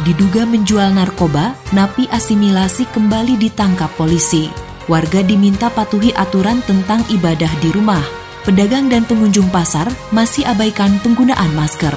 Diduga 0.00 0.48
menjual 0.48 0.96
narkoba, 0.96 1.52
napi 1.76 2.08
asimilasi 2.08 2.88
kembali 2.88 3.36
ditangkap 3.36 3.92
polisi. 4.00 4.48
Warga 4.88 5.20
diminta 5.20 5.68
patuhi 5.68 6.16
aturan 6.16 6.64
tentang 6.64 7.04
ibadah 7.12 7.52
di 7.60 7.68
rumah. 7.68 8.00
Pedagang 8.48 8.88
dan 8.88 9.04
pengunjung 9.04 9.52
pasar 9.52 9.84
masih 10.08 10.48
abaikan 10.48 10.96
penggunaan 11.04 11.52
masker. 11.52 11.92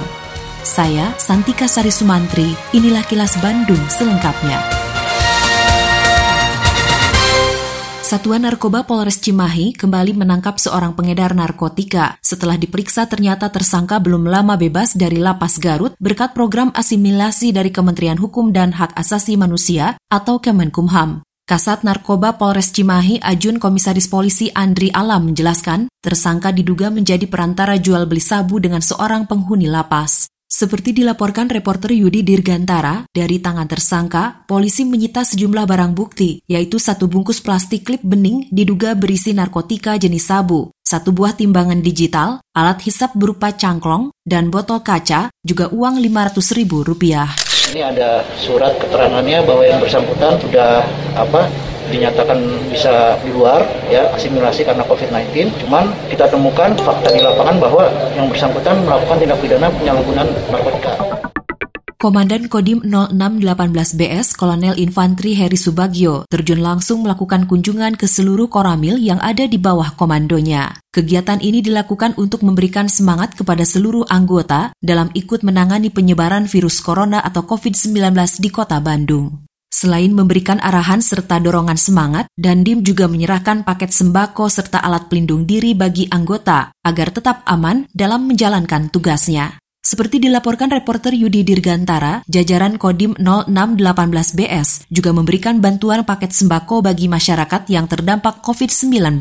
Saya, 0.60 1.16
Santika 1.16 1.64
Sari 1.64 1.88
Sumantri, 1.88 2.52
inilah 2.76 3.08
kilas 3.08 3.40
Bandung 3.40 3.80
selengkapnya. 3.88 4.60
Satuan 8.04 8.44
Narkoba 8.44 8.84
Polres 8.84 9.16
Cimahi 9.16 9.72
kembali 9.72 10.12
menangkap 10.12 10.60
seorang 10.60 10.92
pengedar 10.92 11.32
narkotika. 11.32 12.20
Setelah 12.20 12.60
diperiksa 12.60 13.08
ternyata 13.08 13.48
tersangka 13.48 13.96
belum 13.96 14.28
lama 14.28 14.60
bebas 14.60 14.92
dari 14.92 15.16
lapas 15.16 15.56
Garut 15.56 15.96
berkat 15.96 16.36
program 16.36 16.68
asimilasi 16.76 17.56
dari 17.56 17.72
Kementerian 17.72 18.20
Hukum 18.20 18.52
dan 18.52 18.76
Hak 18.76 18.92
Asasi 18.92 19.40
Manusia 19.40 19.96
atau 20.12 20.36
Kemenkumham. 20.36 21.24
Kasat 21.48 21.80
Narkoba 21.80 22.36
Polres 22.36 22.76
Cimahi 22.76 23.24
Ajun 23.24 23.56
Komisaris 23.56 24.04
Polisi 24.04 24.52
Andri 24.52 24.92
Alam 24.92 25.32
menjelaskan, 25.32 25.88
tersangka 26.04 26.52
diduga 26.52 26.92
menjadi 26.92 27.24
perantara 27.24 27.80
jual 27.80 28.04
beli 28.04 28.20
sabu 28.20 28.60
dengan 28.60 28.84
seorang 28.84 29.24
penghuni 29.24 29.64
lapas. 29.64 30.28
Seperti 30.54 30.94
dilaporkan 30.94 31.50
reporter 31.50 31.90
Yudi 31.90 32.22
Dirgantara, 32.22 33.10
dari 33.10 33.42
tangan 33.42 33.66
tersangka, 33.66 34.46
polisi 34.46 34.86
menyita 34.86 35.26
sejumlah 35.26 35.66
barang 35.66 35.98
bukti, 35.98 36.46
yaitu 36.46 36.78
satu 36.78 37.10
bungkus 37.10 37.42
plastik 37.42 37.82
klip 37.82 38.06
bening 38.06 38.46
diduga 38.54 38.94
berisi 38.94 39.34
narkotika 39.34 39.98
jenis 39.98 40.30
sabu, 40.30 40.70
satu 40.86 41.10
buah 41.10 41.34
timbangan 41.34 41.82
digital, 41.82 42.38
alat 42.54 42.86
hisap 42.86 43.18
berupa 43.18 43.50
cangklong, 43.50 44.14
dan 44.22 44.54
botol 44.54 44.78
kaca, 44.78 45.26
juga 45.42 45.74
uang 45.74 45.98
500 45.98 46.38
ribu 46.54 46.86
rupiah. 46.86 47.34
Ini 47.74 47.90
ada 47.90 48.22
surat 48.38 48.78
keterangannya 48.78 49.42
bahwa 49.42 49.66
yang 49.66 49.82
bersangkutan 49.82 50.38
sudah 50.38 50.86
apa 51.18 51.50
dinyatakan 51.90 52.38
bisa 52.70 53.18
di 53.20 53.30
luar 53.34 53.64
ya 53.90 54.08
asimilasi 54.14 54.64
karena 54.64 54.84
COVID-19. 54.86 55.52
Cuman 55.64 55.90
kita 56.08 56.28
temukan 56.30 56.72
fakta 56.80 57.08
di 57.12 57.20
lapangan 57.20 57.56
bahwa 57.60 57.84
yang 58.14 58.28
bersangkutan 58.28 58.80
melakukan 58.84 59.16
tindak 59.20 59.38
pidana 59.40 59.68
penyalahgunaan 59.72 60.28
narkotika. 60.48 60.92
Komandan 62.04 62.52
Kodim 62.52 62.84
0618BS 62.84 64.36
Kolonel 64.36 64.76
Infantri 64.76 65.32
Heri 65.32 65.56
Subagio 65.56 66.28
terjun 66.28 66.60
langsung 66.60 67.00
melakukan 67.00 67.48
kunjungan 67.48 67.96
ke 67.96 68.04
seluruh 68.04 68.52
koramil 68.52 69.00
yang 69.00 69.16
ada 69.24 69.48
di 69.48 69.56
bawah 69.56 69.96
komandonya. 69.96 70.76
Kegiatan 70.92 71.40
ini 71.40 71.64
dilakukan 71.64 72.12
untuk 72.20 72.44
memberikan 72.44 72.92
semangat 72.92 73.32
kepada 73.32 73.64
seluruh 73.64 74.04
anggota 74.12 74.76
dalam 74.84 75.08
ikut 75.16 75.48
menangani 75.48 75.88
penyebaran 75.88 76.44
virus 76.44 76.84
corona 76.84 77.24
atau 77.24 77.40
COVID-19 77.48 77.96
di 78.36 78.52
kota 78.52 78.84
Bandung. 78.84 79.43
Selain 79.74 80.14
memberikan 80.14 80.62
arahan 80.62 81.02
serta 81.02 81.42
dorongan 81.42 81.74
semangat, 81.74 82.30
Dandim 82.38 82.86
juga 82.86 83.10
menyerahkan 83.10 83.66
paket 83.66 83.90
sembako 83.90 84.46
serta 84.46 84.78
alat 84.78 85.10
pelindung 85.10 85.50
diri 85.50 85.74
bagi 85.74 86.06
anggota 86.06 86.70
agar 86.86 87.10
tetap 87.10 87.42
aman 87.42 87.90
dalam 87.90 88.30
menjalankan 88.30 88.86
tugasnya. 88.94 89.63
Seperti 89.84 90.16
dilaporkan 90.16 90.72
reporter 90.72 91.12
Yudi 91.12 91.44
Dirgantara, 91.44 92.24
jajaran 92.24 92.80
Kodim 92.80 93.12
0618BS 93.20 94.88
juga 94.88 95.12
memberikan 95.12 95.60
bantuan 95.60 96.08
paket 96.08 96.32
sembako 96.32 96.80
bagi 96.80 97.04
masyarakat 97.04 97.68
yang 97.68 97.84
terdampak 97.84 98.40
COVID-19 98.40 99.20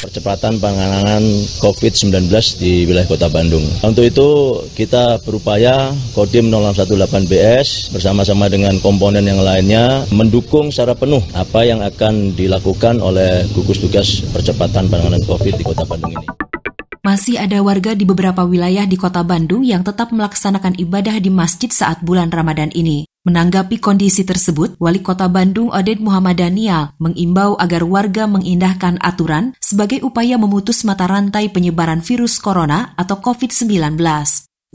percepatan 0.00 0.56
penanganan 0.56 1.20
COVID-19 1.60 2.32
di 2.56 2.88
wilayah 2.88 3.08
kota 3.08 3.28
Bandung. 3.28 3.64
Untuk 3.84 4.04
itu 4.04 4.28
kita 4.72 5.20
berupaya 5.24 5.92
Kodim 6.16 6.48
018BS 6.48 7.92
bersama-sama 7.92 8.48
dengan 8.48 8.80
komponen 8.80 9.28
yang 9.28 9.44
lainnya 9.44 10.08
mendukung 10.08 10.72
secara 10.72 10.96
penuh 10.96 11.20
apa 11.36 11.68
yang 11.68 11.84
akan 11.84 12.32
dilakukan 12.32 13.00
oleh 13.00 13.44
gugus 13.52 13.80
tugas 13.80 14.24
percepatan 14.32 14.88
penanganan 14.88 15.24
COVID 15.28 15.54
di 15.60 15.64
kota 15.64 15.84
Bandung 15.84 16.16
ini. 16.16 16.49
Masih 17.00 17.40
ada 17.40 17.64
warga 17.64 17.96
di 17.96 18.04
beberapa 18.04 18.44
wilayah 18.44 18.84
di 18.84 19.00
kota 19.00 19.24
Bandung 19.24 19.64
yang 19.64 19.80
tetap 19.80 20.12
melaksanakan 20.12 20.76
ibadah 20.76 21.16
di 21.16 21.32
masjid 21.32 21.72
saat 21.72 22.04
bulan 22.04 22.28
Ramadan 22.28 22.68
ini. 22.76 23.08
Menanggapi 23.24 23.80
kondisi 23.80 24.20
tersebut, 24.20 24.76
Wali 24.76 25.00
Kota 25.00 25.24
Bandung 25.24 25.72
Oded 25.72 25.96
Muhammad 25.96 26.36
Daniel 26.44 26.92
mengimbau 27.00 27.56
agar 27.56 27.88
warga 27.88 28.28
mengindahkan 28.28 29.00
aturan 29.00 29.56
sebagai 29.64 30.04
upaya 30.04 30.36
memutus 30.36 30.84
mata 30.84 31.08
rantai 31.08 31.48
penyebaran 31.48 32.04
virus 32.04 32.36
corona 32.36 32.92
atau 33.00 33.16
COVID-19. 33.16 33.96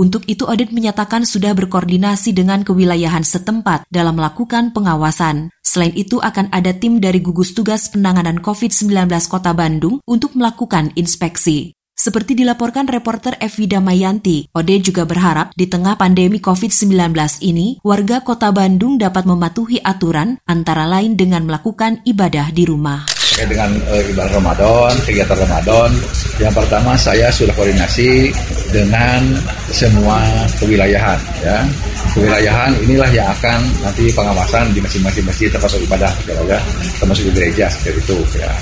Untuk 0.02 0.26
itu 0.26 0.50
Oded 0.50 0.74
menyatakan 0.74 1.30
sudah 1.30 1.54
berkoordinasi 1.54 2.34
dengan 2.34 2.66
kewilayahan 2.66 3.22
setempat 3.22 3.86
dalam 3.94 4.18
melakukan 4.18 4.74
pengawasan. 4.74 5.54
Selain 5.62 5.94
itu 5.94 6.18
akan 6.18 6.50
ada 6.50 6.74
tim 6.74 6.98
dari 6.98 7.22
gugus 7.22 7.54
tugas 7.54 7.94
penanganan 7.94 8.42
COVID-19 8.42 9.14
Kota 9.30 9.54
Bandung 9.54 10.02
untuk 10.10 10.34
melakukan 10.34 10.90
inspeksi. 10.98 11.75
Seperti 12.06 12.38
dilaporkan 12.38 12.86
reporter 12.86 13.34
Evi 13.42 13.66
Damayanti, 13.66 14.54
Ode 14.54 14.78
juga 14.78 15.10
berharap 15.10 15.58
di 15.58 15.66
tengah 15.66 15.98
pandemi 15.98 16.38
COVID-19 16.38 16.94
ini, 17.42 17.82
warga 17.82 18.22
kota 18.22 18.54
Bandung 18.54 19.02
dapat 19.02 19.26
mematuhi 19.26 19.82
aturan 19.82 20.38
antara 20.46 20.86
lain 20.86 21.18
dengan 21.18 21.50
melakukan 21.50 22.06
ibadah 22.06 22.54
di 22.54 22.62
rumah. 22.70 23.10
Dengan 23.42 23.74
e, 23.90 24.06
ibadah 24.14 24.38
Ramadan, 24.38 24.94
kegiatan 25.02 25.34
Ramadan, 25.34 25.90
yang 26.38 26.54
pertama 26.54 26.94
saya 26.94 27.34
sudah 27.34 27.58
koordinasi 27.58 28.30
dengan 28.70 29.26
semua 29.74 30.22
kewilayahan. 30.62 31.18
Ya. 31.42 31.66
Kewilayahan 32.14 32.86
inilah 32.86 33.10
yang 33.18 33.34
akan 33.34 33.66
nanti 33.82 34.14
pengawasan 34.14 34.70
di 34.78 34.80
masing-masing 34.86 35.26
masjid 35.26 35.50
termasuk 35.50 35.82
ibadah, 35.82 36.14
ya, 36.30 36.62
termasuk 37.02 37.26
di 37.26 37.32
gereja 37.34 37.66
seperti 37.66 37.98
itu. 37.98 38.18
Ya. 38.38 38.54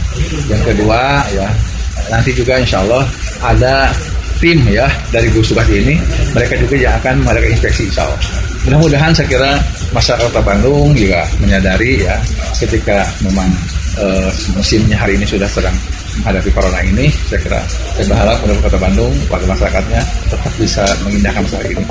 Yang 0.47 0.63
kedua, 0.71 1.27
ya 1.35 1.51
nanti 2.09 2.31
juga 2.35 2.59
insya 2.59 2.83
Allah 2.83 3.05
ada 3.43 3.91
tim 4.39 4.59
ya 4.71 4.87
dari 5.11 5.27
gugus 5.31 5.51
ini. 5.69 5.99
Mereka 6.31 6.57
juga 6.63 6.75
yang 6.79 6.95
akan 6.99 7.27
melakukan 7.27 7.51
inspeksi 7.53 7.91
insya 7.91 8.07
Allah 8.07 8.43
mudah-mudahan 8.63 9.11
saya 9.11 9.27
kira 9.27 9.51
masyarakat 9.91 10.23
kota 10.31 10.39
Bandung 10.39 10.95
juga 10.95 11.27
menyadari 11.43 12.07
ya 12.07 12.15
ketika 12.55 13.03
memang 13.19 13.51
e, 13.99 14.05
musimnya 14.55 14.95
hari 14.95 15.19
ini 15.19 15.27
sudah 15.27 15.47
sedang 15.51 15.75
menghadapi 16.23 16.49
corona 16.55 16.79
ini 16.79 17.11
saya 17.27 17.39
kira 17.43 17.59
saya 17.67 18.05
berharap 18.07 18.37
mudah 18.39 18.55
kota 18.63 18.79
Bandung 18.79 19.13
warga 19.27 19.47
masyarakatnya 19.51 20.01
tetap 20.31 20.51
bisa 20.55 20.83
mengindahkan 21.03 21.43
masalah 21.43 21.67
ini 21.67 21.83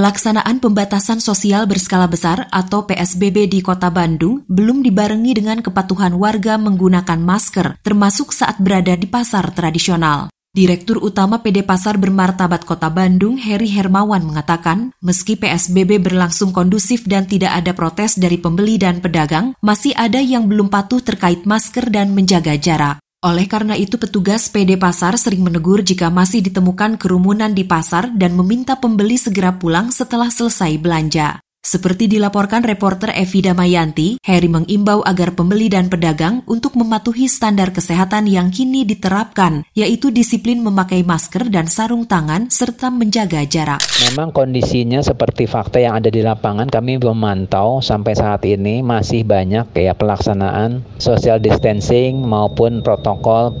Pelaksanaan 0.00 0.64
pembatasan 0.64 1.20
sosial 1.20 1.68
berskala 1.68 2.08
besar 2.08 2.48
atau 2.48 2.88
PSBB 2.88 3.52
di 3.52 3.60
Kota 3.60 3.92
Bandung 3.92 4.48
belum 4.48 4.80
dibarengi 4.80 5.36
dengan 5.36 5.60
kepatuhan 5.60 6.16
warga 6.16 6.56
menggunakan 6.56 7.20
masker, 7.20 7.76
termasuk 7.84 8.32
saat 8.32 8.56
berada 8.64 8.96
di 8.96 9.04
pasar 9.04 9.52
tradisional. 9.52 10.32
Direktur 10.56 11.04
Utama 11.04 11.44
PD 11.44 11.68
Pasar 11.68 12.00
Bermartabat 12.00 12.64
Kota 12.64 12.88
Bandung, 12.88 13.36
Heri 13.36 13.68
Hermawan 13.68 14.24
mengatakan, 14.24 14.96
meski 15.04 15.36
PSBB 15.36 16.00
berlangsung 16.00 16.56
kondusif 16.56 17.04
dan 17.04 17.28
tidak 17.28 17.60
ada 17.60 17.76
protes 17.76 18.16
dari 18.16 18.40
pembeli 18.40 18.80
dan 18.80 19.04
pedagang, 19.04 19.52
masih 19.60 19.92
ada 20.00 20.16
yang 20.16 20.48
belum 20.48 20.72
patuh 20.72 21.04
terkait 21.04 21.44
masker 21.44 21.92
dan 21.92 22.16
menjaga 22.16 22.56
jarak. 22.56 23.04
Oleh 23.20 23.44
karena 23.44 23.76
itu, 23.76 24.00
petugas 24.00 24.48
PD 24.48 24.80
Pasar 24.80 25.20
sering 25.20 25.44
menegur 25.44 25.84
jika 25.84 26.08
masih 26.08 26.40
ditemukan 26.40 26.96
kerumunan 26.96 27.52
di 27.52 27.68
pasar 27.68 28.08
dan 28.16 28.32
meminta 28.32 28.80
pembeli 28.80 29.20
segera 29.20 29.52
pulang 29.60 29.92
setelah 29.92 30.32
selesai 30.32 30.80
belanja. 30.80 31.36
Seperti 31.70 32.10
dilaporkan 32.10 32.66
reporter 32.66 33.14
Evi 33.14 33.46
Damayanti, 33.46 34.18
Heri 34.26 34.50
mengimbau 34.50 35.06
agar 35.06 35.38
pembeli 35.38 35.70
dan 35.70 35.86
pedagang 35.86 36.42
untuk 36.50 36.74
mematuhi 36.74 37.30
standar 37.30 37.70
kesehatan 37.70 38.26
yang 38.26 38.50
kini 38.50 38.82
diterapkan, 38.82 39.62
yaitu 39.78 40.10
disiplin 40.10 40.58
memakai 40.66 41.06
masker 41.06 41.46
dan 41.46 41.70
sarung 41.70 42.10
tangan 42.10 42.50
serta 42.50 42.90
menjaga 42.90 43.46
jarak. 43.46 43.78
Memang 44.10 44.34
kondisinya 44.34 44.98
seperti 44.98 45.46
fakta 45.46 45.78
yang 45.78 45.94
ada 45.94 46.10
di 46.10 46.26
lapangan, 46.26 46.66
kami 46.66 46.98
memantau 46.98 47.78
sampai 47.78 48.18
saat 48.18 48.42
ini 48.50 48.82
masih 48.82 49.22
banyak 49.22 49.70
ya 49.70 49.94
pelaksanaan 49.94 50.82
social 50.98 51.38
distancing 51.38 52.18
maupun 52.18 52.82
protokol 52.82 53.54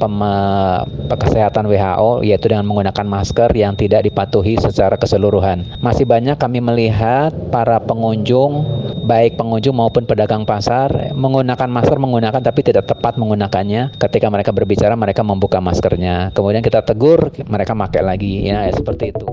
kesehatan 1.14 1.70
WHO 1.70 2.26
yaitu 2.26 2.50
dengan 2.50 2.66
menggunakan 2.66 3.06
masker 3.06 3.54
yang 3.54 3.78
tidak 3.78 4.02
dipatuhi 4.02 4.58
secara 4.58 4.98
keseluruhan. 4.98 5.78
Masih 5.78 6.10
banyak 6.10 6.34
kami 6.42 6.58
melihat 6.58 7.30
para 7.54 7.78
pengunjung 8.00 8.64
baik 9.04 9.36
pengunjung 9.36 9.76
maupun 9.76 10.08
pedagang 10.08 10.48
pasar 10.48 11.12
menggunakan 11.12 11.68
masker 11.68 12.00
menggunakan 12.00 12.40
tapi 12.40 12.64
tidak 12.64 12.88
tepat 12.88 13.20
menggunakannya. 13.20 14.00
Ketika 14.00 14.32
mereka 14.32 14.56
berbicara 14.56 14.96
mereka 14.96 15.20
membuka 15.20 15.60
maskernya. 15.60 16.32
Kemudian 16.32 16.64
kita 16.64 16.80
tegur 16.80 17.28
mereka 17.44 17.76
pakai 17.76 18.00
lagi 18.00 18.48
ya 18.48 18.72
seperti 18.72 19.12
itu. 19.12 19.28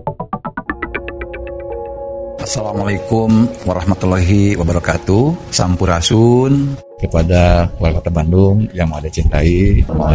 Assalamualaikum 2.43 3.47
warahmatullahi 3.63 4.59
wabarakatuh. 4.59 5.51
Sampurasun 5.51 6.75
kepada 6.99 7.71
warga 7.77 8.03
Kota 8.03 8.11
Bandung 8.11 8.67
yang 8.73 8.91
mau 8.91 8.99
cintai, 9.03 9.83
mau 9.87 10.11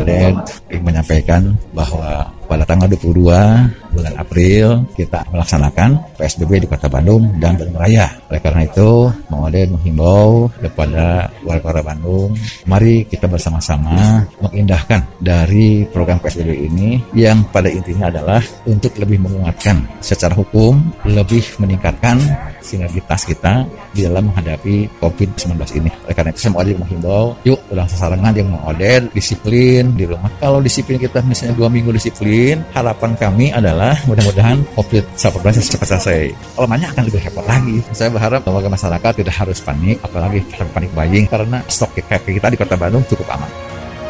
menyampaikan 0.81 1.57
bahwa 1.73 2.29
pada 2.49 2.65
tanggal 2.69 2.89
22 2.89 3.97
bulan 3.97 4.15
April 4.17 4.85
kita 4.93 5.25
melaksanakan 5.31 5.97
PSBB 6.23 6.63
di 6.63 6.69
Kota 6.71 6.87
Bandung 6.87 7.35
dan 7.43 7.59
Bandung 7.59 7.83
Raya. 7.83 8.07
Oleh 8.31 8.39
karena 8.39 8.63
itu, 8.63 9.11
Mang 9.27 9.51
menghimbau 9.51 10.47
kepada 10.63 11.27
warga 11.43 11.83
Bandung, 11.83 12.39
mari 12.71 13.03
kita 13.11 13.27
bersama-sama 13.27 14.23
mengindahkan 14.39 15.03
dari 15.19 15.83
program 15.91 16.23
PSBB 16.23 16.71
ini 16.71 17.03
yang 17.19 17.43
pada 17.51 17.67
intinya 17.67 18.07
adalah 18.07 18.39
untuk 18.71 18.95
lebih 19.03 19.19
menguatkan 19.19 19.83
secara 19.99 20.39
hukum, 20.39 20.79
lebih 21.11 21.43
meningkatkan 21.59 22.23
sinergitas 22.63 23.27
kita 23.27 23.67
di 23.91 24.07
dalam 24.07 24.31
menghadapi 24.31 24.87
COVID-19 25.03 25.59
ini. 25.83 25.91
Oleh 26.07 26.15
karena 26.15 26.31
itu 26.31 26.41
saya 26.47 26.53
mau 26.55 26.63
menghimbau, 26.63 27.25
yuk 27.43 27.59
ulang 27.75 27.91
sasarangan 27.91 28.33
yang 28.39 28.49
mau 28.55 28.71
disiplin 29.13 29.91
di 29.99 30.07
rumah. 30.07 30.31
Kalau 30.39 30.63
disiplin 30.63 30.97
kita 31.03 31.21
misalnya 31.27 31.59
dua 31.59 31.69
minggu 31.69 31.91
disiplin, 31.91 32.63
harapan 32.73 33.19
kami 33.19 33.51
adalah 33.51 33.99
mudah-mudahan 34.07 34.63
COVID-19 34.79 35.43
cepat 35.75 35.89
selesai. 35.99 36.12
Kalau 36.59 36.69
banyak 36.69 36.89
akan 36.93 37.05
lebih 37.09 37.23
hebat 37.25 37.45
lagi. 37.49 37.77
Saya 37.97 38.13
berharap 38.13 38.45
warga 38.45 38.69
masyarakat 38.69 39.13
tidak 39.25 39.35
harus 39.35 39.59
panik, 39.65 39.97
apalagi 40.05 40.45
panik 40.73 40.91
buying, 40.93 41.27
karena 41.31 41.65
stok 41.71 41.97
kayak 41.97 42.23
kita 42.29 42.49
di 42.53 42.59
kota 42.61 42.77
Bandung 42.77 43.05
cukup 43.09 43.27
aman. 43.33 43.51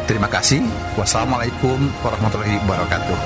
Terima 0.03 0.27
kasih. 0.27 0.59
Wassalamualaikum 0.99 1.79
warahmatullahi 2.03 2.59
wabarakatuh. 2.67 3.17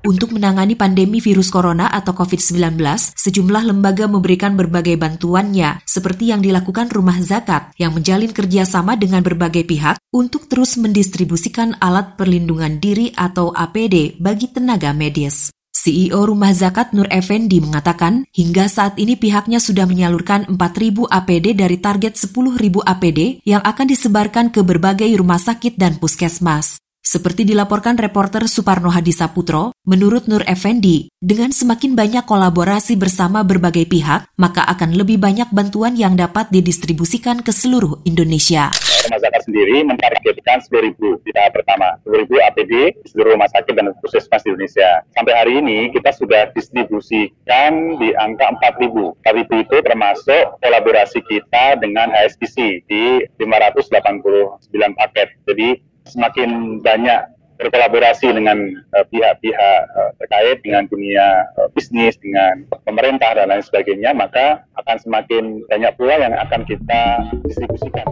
Untuk 0.00 0.32
menangani 0.32 0.74
pandemi 0.80 1.20
virus 1.20 1.52
corona 1.52 1.92
atau 1.92 2.16
COVID-19, 2.16 2.80
sejumlah 3.14 3.68
lembaga 3.68 4.08
memberikan 4.08 4.56
berbagai 4.56 4.96
bantuannya, 4.96 5.84
seperti 5.84 6.32
yang 6.32 6.40
dilakukan 6.40 6.88
Rumah 6.88 7.20
Zakat, 7.20 7.76
yang 7.76 7.92
menjalin 7.92 8.32
kerjasama 8.32 8.96
dengan 8.96 9.20
berbagai 9.20 9.68
pihak 9.68 10.00
untuk 10.10 10.48
terus 10.48 10.80
mendistribusikan 10.80 11.76
alat 11.78 12.16
perlindungan 12.16 12.80
diri 12.80 13.12
atau 13.12 13.52
APD 13.52 14.16
bagi 14.16 14.48
tenaga 14.48 14.96
medis. 14.96 15.52
CEO 15.80 16.28
Rumah 16.28 16.52
Zakat 16.52 16.92
Nur 16.92 17.08
Effendi 17.08 17.64
mengatakan, 17.64 18.28
hingga 18.36 18.68
saat 18.68 19.00
ini 19.00 19.16
pihaknya 19.16 19.56
sudah 19.56 19.88
menyalurkan 19.88 20.44
4.000 20.52 21.08
APD 21.08 21.56
dari 21.56 21.80
target 21.80 22.20
10.000 22.20 22.84
APD 22.84 23.40
yang 23.48 23.64
akan 23.64 23.86
disebarkan 23.88 24.52
ke 24.52 24.60
berbagai 24.60 25.08
rumah 25.16 25.40
sakit 25.40 25.80
dan 25.80 25.96
puskesmas. 25.96 26.76
Seperti 27.10 27.42
dilaporkan 27.42 27.98
reporter 27.98 28.46
Suparno 28.46 28.86
Hadi 28.86 29.10
Saputro, 29.10 29.74
menurut 29.82 30.30
Nur 30.30 30.46
Effendi, 30.46 31.10
dengan 31.18 31.50
semakin 31.50 31.98
banyak 31.98 32.22
kolaborasi 32.22 32.94
bersama 32.94 33.42
berbagai 33.42 33.82
pihak, 33.90 34.30
maka 34.38 34.62
akan 34.62 34.94
lebih 34.94 35.18
banyak 35.18 35.50
bantuan 35.50 35.98
yang 35.98 36.14
dapat 36.14 36.54
didistribusikan 36.54 37.42
ke 37.42 37.50
seluruh 37.50 37.98
Indonesia. 38.06 38.70
Rumah 39.10 39.42
sendiri 39.42 39.82
mentargetkan 39.82 40.62
10.000 40.62 41.26
di 41.26 41.34
tahap 41.34 41.58
pertama, 41.58 41.98
10.000 42.06 42.30
APD 42.30 42.94
di 42.94 43.08
seluruh 43.10 43.34
rumah 43.34 43.50
sakit 43.50 43.74
dan 43.74 43.90
puskesmas 43.98 44.46
di 44.46 44.54
Indonesia. 44.54 45.02
Sampai 45.10 45.34
hari 45.34 45.58
ini 45.58 45.90
kita 45.90 46.14
sudah 46.14 46.54
distribusikan 46.54 47.98
di 47.98 48.14
angka 48.14 48.54
4.000. 48.54 49.18
4.000 49.26 49.64
itu 49.66 49.76
termasuk 49.82 50.62
kolaborasi 50.62 51.26
kita 51.26 51.74
dengan 51.82 52.14
HSBC 52.14 52.86
di 52.86 53.26
589 53.42 54.94
paket. 54.94 55.34
Jadi 55.50 55.89
semakin 56.08 56.80
banyak 56.80 57.20
berkolaborasi 57.60 58.32
dengan 58.32 58.72
eh, 58.96 59.04
pihak-pihak 59.12 59.80
uh, 59.92 60.10
terkait 60.16 60.64
dengan 60.64 60.88
dunia 60.88 61.44
uh, 61.60 61.68
bisnis, 61.76 62.16
dengan 62.16 62.64
pemerintah 62.88 63.36
dan 63.36 63.52
lain 63.52 63.60
sebagainya, 63.60 64.16
maka 64.16 64.64
akan 64.80 64.96
semakin 64.96 65.60
banyak 65.68 65.92
pula 66.00 66.16
yang 66.16 66.32
akan 66.40 66.64
kita 66.64 67.20
distribusikan. 67.44 68.08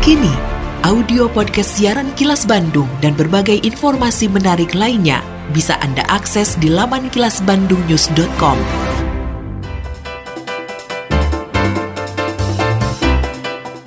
Kini, 0.00 0.32
audio 0.88 1.28
podcast 1.28 1.76
siaran 1.76 2.08
Kilas 2.16 2.48
Bandung 2.48 2.88
dan 3.04 3.12
berbagai 3.12 3.60
informasi 3.60 4.32
menarik 4.32 4.72
lainnya 4.72 5.20
bisa 5.52 5.76
Anda 5.84 6.04
akses 6.08 6.56
di 6.56 6.72
laman 6.72 7.12
kilasbandungnews.com. 7.12 8.87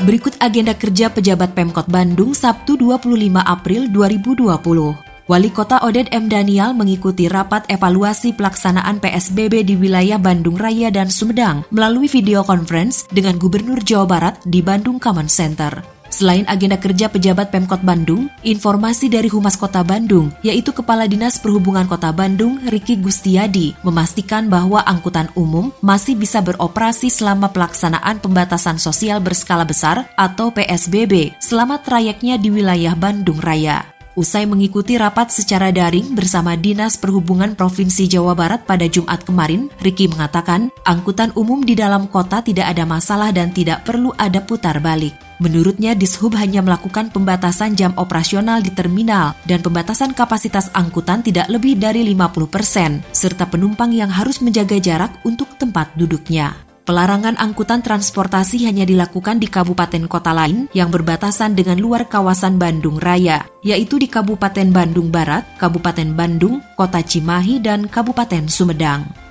Berikut 0.01 0.33
agenda 0.41 0.73
kerja 0.73 1.13
pejabat 1.13 1.53
Pemkot 1.53 1.85
Bandung 1.85 2.33
Sabtu 2.33 2.73
25 2.73 3.37
April 3.37 3.85
2020. 3.93 5.29
Wali 5.29 5.49
Kota 5.53 5.77
Oded 5.85 6.09
M. 6.09 6.25
Daniel 6.25 6.73
mengikuti 6.73 7.29
rapat 7.29 7.69
evaluasi 7.69 8.33
pelaksanaan 8.33 8.97
PSBB 8.97 9.61
di 9.61 9.77
wilayah 9.77 10.17
Bandung 10.17 10.57
Raya 10.57 10.89
dan 10.89 11.13
Sumedang 11.13 11.69
melalui 11.69 12.09
video 12.09 12.41
conference 12.41 13.05
dengan 13.13 13.37
Gubernur 13.37 13.85
Jawa 13.85 14.09
Barat 14.09 14.35
di 14.41 14.65
Bandung 14.65 14.97
Common 14.97 15.29
Center. 15.29 16.00
Selain 16.11 16.43
agenda 16.51 16.75
kerja 16.75 17.07
pejabat 17.07 17.55
Pemkot 17.55 17.79
Bandung, 17.87 18.27
informasi 18.43 19.07
dari 19.07 19.31
Humas 19.31 19.55
Kota 19.55 19.79
Bandung, 19.79 20.27
yaitu 20.43 20.75
Kepala 20.75 21.07
Dinas 21.07 21.39
Perhubungan 21.39 21.87
Kota 21.87 22.11
Bandung, 22.11 22.59
Riki 22.67 22.99
Gustiadi, 22.99 23.71
memastikan 23.87 24.51
bahwa 24.51 24.83
angkutan 24.83 25.31
umum 25.39 25.71
masih 25.79 26.19
bisa 26.19 26.43
beroperasi 26.43 27.07
selama 27.07 27.55
pelaksanaan 27.55 28.19
pembatasan 28.19 28.75
sosial 28.75 29.23
berskala 29.23 29.63
besar 29.63 30.03
atau 30.19 30.51
PSBB 30.51 31.39
selama 31.39 31.79
trayeknya 31.79 32.35
di 32.35 32.51
wilayah 32.51 32.93
Bandung 32.93 33.39
Raya. 33.39 33.87
Usai 34.11 34.43
mengikuti 34.43 34.99
rapat 34.99 35.31
secara 35.31 35.71
daring 35.71 36.11
bersama 36.11 36.59
Dinas 36.59 36.99
Perhubungan 36.99 37.55
Provinsi 37.55 38.11
Jawa 38.11 38.35
Barat 38.35 38.67
pada 38.67 38.83
Jumat 38.83 39.23
kemarin, 39.23 39.71
Riki 39.79 40.11
mengatakan 40.11 40.67
angkutan 40.83 41.31
umum 41.39 41.63
di 41.63 41.79
dalam 41.79 42.11
kota 42.11 42.43
tidak 42.43 42.75
ada 42.75 42.83
masalah 42.83 43.31
dan 43.31 43.55
tidak 43.55 43.87
perlu 43.87 44.11
ada 44.19 44.43
putar 44.43 44.83
balik. 44.83 45.30
Menurutnya, 45.41 45.97
Dishub 45.97 46.37
hanya 46.37 46.61
melakukan 46.61 47.09
pembatasan 47.09 47.73
jam 47.73 47.97
operasional 47.97 48.61
di 48.61 48.69
terminal 48.69 49.33
dan 49.49 49.65
pembatasan 49.65 50.13
kapasitas 50.13 50.69
angkutan 50.77 51.25
tidak 51.25 51.49
lebih 51.49 51.81
dari 51.81 52.05
50 52.13 52.45
persen, 52.45 53.01
serta 53.09 53.49
penumpang 53.49 53.89
yang 53.89 54.13
harus 54.13 54.37
menjaga 54.45 54.77
jarak 54.77 55.09
untuk 55.25 55.49
tempat 55.57 55.97
duduknya. 55.97 56.53
Pelarangan 56.85 57.41
angkutan 57.41 57.81
transportasi 57.81 58.69
hanya 58.69 58.85
dilakukan 58.85 59.41
di 59.41 59.49
kabupaten 59.49 60.05
kota 60.05 60.29
lain 60.33 60.69
yang 60.77 60.93
berbatasan 60.93 61.57
dengan 61.57 61.81
luar 61.81 62.05
kawasan 62.05 62.61
Bandung 62.61 63.01
Raya, 63.01 63.45
yaitu 63.65 64.01
di 64.01 64.09
Kabupaten 64.09 64.69
Bandung 64.69 65.13
Barat, 65.13 65.45
Kabupaten 65.61 66.13
Bandung, 66.13 66.61
Kota 66.77 67.01
Cimahi, 67.05 67.61
dan 67.61 67.85
Kabupaten 67.85 68.49
Sumedang. 68.49 69.30